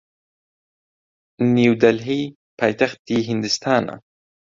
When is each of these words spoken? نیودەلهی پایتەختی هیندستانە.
نیودەلهی 1.53 2.23
پایتەختی 2.59 3.17
هیندستانە. 3.27 3.95